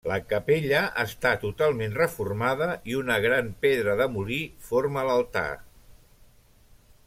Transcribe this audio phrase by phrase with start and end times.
[0.09, 5.47] La capella està totalment reformada i una gran pedra de molí forma l'altar.